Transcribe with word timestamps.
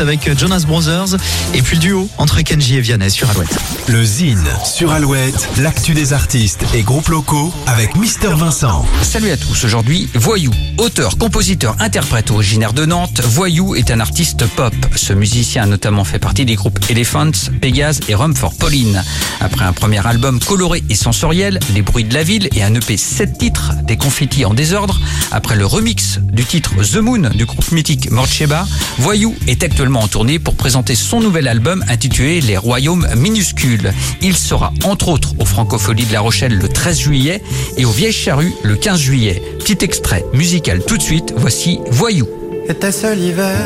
avec 0.00 0.36
Jonas 0.38 0.64
Brothers 0.66 1.16
et 1.54 1.62
puis 1.62 1.76
le 1.76 1.82
duo 1.82 2.08
entre 2.18 2.40
Kenji 2.40 2.76
et 2.76 2.80
Vianney 2.80 3.10
sur 3.10 3.28
Alouette. 3.30 3.56
Le 3.88 4.04
Zine 4.04 4.48
sur 4.64 4.92
Alouette, 4.92 5.48
l'actu 5.58 5.94
des 5.94 6.12
artistes 6.12 6.64
et 6.74 6.82
groupes 6.82 7.08
locaux 7.08 7.52
avec 7.66 7.96
Mister 7.96 8.30
Vincent. 8.34 8.84
Salut 9.02 9.30
à 9.30 9.36
tous, 9.36 9.64
aujourd'hui 9.64 10.08
Voyou, 10.14 10.52
auteur, 10.78 11.18
compositeur, 11.18 11.76
interprète 11.80 12.30
originaire 12.30 12.72
de 12.72 12.86
Nantes, 12.86 13.20
Voyou 13.20 13.74
est 13.74 13.90
un 13.90 14.00
artiste 14.00 14.46
pop. 14.46 14.74
Ce 14.96 15.12
musicien 15.12 15.64
a 15.64 15.66
notamment 15.66 16.04
fait 16.04 16.18
partie 16.18 16.44
des 16.44 16.54
groupes 16.54 16.78
Elephants, 16.88 17.50
Pégase 17.60 18.00
et 18.08 18.14
Rum 18.14 18.34
for 18.34 18.54
Pauline. 18.54 19.02
Après 19.40 19.64
un 19.64 19.72
premier 19.72 20.06
album 20.06 20.40
coloré 20.40 20.82
et 20.88 20.94
sensoriel, 20.94 21.60
Les 21.74 21.82
bruits 21.82 22.04
de 22.04 22.14
la 22.14 22.22
ville 22.22 22.48
et 22.54 22.62
un 22.62 22.74
EP 22.74 22.96
7 22.96 23.38
titres, 23.38 23.72
des 23.84 23.96
confettis 23.96 24.44
en 24.44 24.54
désordre, 24.54 24.98
après 25.30 25.56
le 25.56 25.66
remix 25.66 26.18
du 26.20 26.44
titre 26.44 26.72
The 26.82 26.96
Moon 26.96 27.30
du 27.34 27.44
groupe 27.44 27.70
mythique 27.72 28.10
Morcheba, 28.10 28.66
Voyou 28.98 29.34
est 29.46 29.62
actuellement 29.62 29.89
en 29.98 30.08
tournée 30.08 30.38
pour 30.38 30.54
présenter 30.54 30.94
son 30.94 31.20
nouvel 31.20 31.48
album 31.48 31.84
intitulé 31.88 32.40
Les 32.40 32.56
Royaumes 32.56 33.06
minuscules. 33.16 33.92
Il 34.22 34.36
sera 34.36 34.72
entre 34.84 35.08
autres 35.08 35.34
au 35.38 35.44
Francopholies 35.44 36.06
de 36.06 36.12
La 36.12 36.20
Rochelle 36.20 36.54
le 36.54 36.68
13 36.68 36.98
juillet 36.98 37.42
et 37.76 37.84
au 37.84 37.90
Vieille 37.90 38.12
Charrue 38.12 38.52
le 38.62 38.76
15 38.76 38.98
juillet. 38.98 39.42
Petit 39.58 39.84
extrait 39.84 40.24
musical 40.32 40.82
tout 40.84 40.96
de 40.96 41.02
suite, 41.02 41.34
voici 41.36 41.80
Voyou. 41.90 42.28
Était-ce 42.68 43.14
l'hiver 43.14 43.56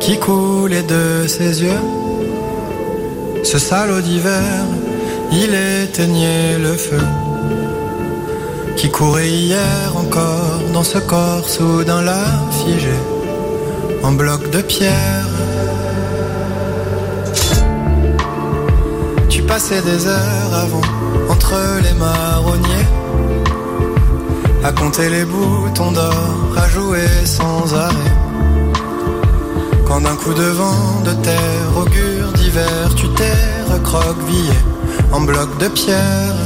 qui 0.00 0.18
coulait 0.18 0.82
de 0.82 1.26
ses 1.28 1.62
yeux? 1.62 1.80
Ce 3.44 3.58
salaud 3.58 4.00
d'hiver, 4.00 4.42
il 5.32 5.54
éteignait 5.54 6.58
le 6.58 6.74
feu 6.74 7.00
qui 8.76 8.90
courait 8.90 9.30
hier 9.30 9.96
encore 9.96 10.60
dans 10.72 10.84
ce 10.84 10.98
corps 10.98 11.48
soudain 11.48 12.04
figé 12.50 13.15
en 14.06 14.12
bloc 14.12 14.50
de 14.50 14.62
pierre. 14.62 15.28
Tu 19.28 19.42
passais 19.42 19.82
des 19.82 20.06
heures 20.06 20.52
avant 20.64 20.86
entre 21.28 21.56
les 21.82 21.94
marronniers 21.94 22.88
à 24.62 24.72
compter 24.72 25.08
les 25.08 25.24
boutons 25.24 25.90
d'or, 25.90 26.38
à 26.56 26.68
jouer 26.68 27.08
sans 27.24 27.74
arrêt. 27.74 28.14
Quand 29.86 30.00
d'un 30.00 30.16
coup 30.16 30.34
de 30.34 30.48
vent 30.60 31.00
de 31.04 31.12
terre 31.28 31.70
augure 31.76 32.32
d'hiver, 32.34 32.84
tu 32.96 33.08
t'es 33.10 33.38
recroquevillé 33.72 34.58
en 35.12 35.20
bloc 35.20 35.48
de 35.58 35.68
pierre. 35.68 36.36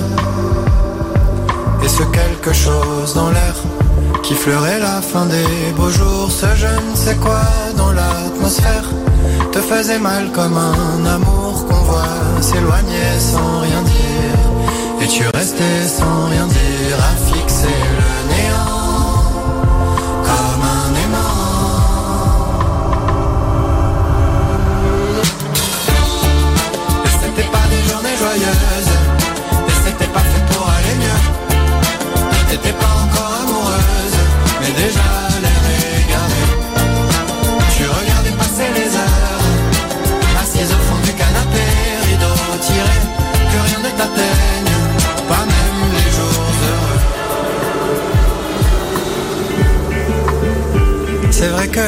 Et 1.84 1.88
ce 1.88 2.04
quelque 2.04 2.52
chose 2.54 3.14
dans 3.14 3.30
l'air 3.30 3.54
qui 4.22 4.34
fleurait 4.34 4.78
la 4.80 5.00
fin 5.00 5.26
des 5.26 5.72
beaux 5.76 5.90
jours, 5.90 6.30
ce 6.30 6.46
je 6.54 6.66
ne 6.66 6.96
sais 6.96 7.16
quoi 7.16 7.42
dans 7.76 7.92
l'atmosphère? 7.92 8.88
Te 9.52 9.60
faisait 9.60 9.98
mal 9.98 10.30
comme 10.32 10.56
un 10.56 11.06
amour 11.06 11.66
qu'on 11.66 11.82
voit 11.90 12.40
s'éloigner 12.40 13.10
sans 13.18 13.60
rien 13.60 13.82
dire. 13.82 15.02
Et 15.02 15.06
tu 15.06 15.24
restais 15.34 15.86
sans 15.86 16.26
rien 16.26 16.46
dire 16.46 16.96
à 17.10 17.12
fixer 17.32 17.99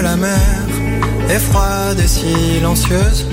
la 0.03 0.17
mer 0.17 0.67
est 1.31 1.39
froide 1.39 1.99
et 2.01 2.09
silencieuse, 2.09 3.27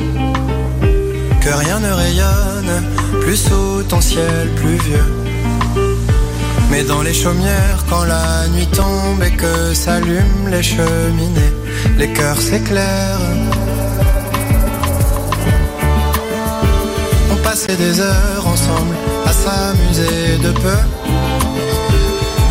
que 1.42 1.50
rien 1.50 1.80
ne 1.80 1.92
rayonne 1.92 2.74
plus 3.22 3.38
sous 3.38 3.84
ton 3.90 4.00
ciel 4.00 4.50
pluvieux. 4.56 5.10
Mais 6.70 6.84
dans 6.84 7.02
les 7.02 7.14
chaumières, 7.14 7.84
quand 7.90 8.04
la 8.04 8.48
nuit 8.50 8.68
tombe 8.68 9.22
et 9.24 9.32
que 9.32 9.74
s'allument 9.74 10.48
les 10.52 10.62
cheminées, 10.62 11.54
les 11.98 12.10
cœurs 12.14 12.40
s'éclairent. 12.40 13.34
On 17.32 17.38
passait 17.38 17.78
des 17.78 18.00
heures 18.00 18.46
ensemble 18.46 18.96
à 19.26 19.34
s'amuser 19.34 20.38
de 20.44 20.52
peu, 20.52 20.80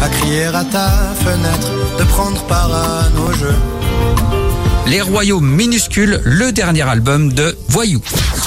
à 0.02 0.08
crier 0.08 0.46
à 0.46 0.64
ta 0.64 0.90
fenêtre, 1.24 1.70
de 1.98 2.04
prendre 2.04 2.42
part 2.44 2.72
à 2.72 3.08
nos 3.16 3.32
jeux. 3.32 3.77
Les 4.86 5.02
Royaumes 5.02 5.46
minuscules, 5.48 6.20
le 6.24 6.50
dernier 6.50 6.88
album 6.88 7.32
de 7.32 7.56
Voyou. 7.68 8.00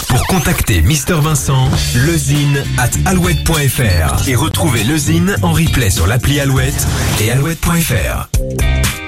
Pour 0.08 0.26
contacter 0.28 0.82
Mister 0.82 1.16
Vincent, 1.22 1.70
lezine 1.96 2.64
at 2.78 2.90
alouette.fr 3.06 4.28
et 4.28 4.36
retrouver 4.36 4.84
lezine 4.84 5.36
en 5.44 5.54
replay 5.54 5.90
sur 5.90 6.08
l'appli 6.08 6.40
Alouette 6.40 6.88
et 7.22 7.32
alouette.fr. 7.32 9.01